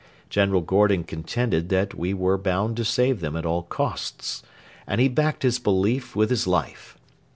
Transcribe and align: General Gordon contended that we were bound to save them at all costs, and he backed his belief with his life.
General 0.31 0.61
Gordon 0.61 1.03
contended 1.03 1.69
that 1.69 1.93
we 1.93 2.11
were 2.11 2.35
bound 2.39 2.75
to 2.77 2.83
save 2.83 3.19
them 3.19 3.35
at 3.35 3.45
all 3.45 3.61
costs, 3.61 4.41
and 4.87 4.99
he 4.99 5.07
backed 5.07 5.43
his 5.43 5.59
belief 5.59 6.15
with 6.15 6.31
his 6.31 6.47
life. 6.47 6.97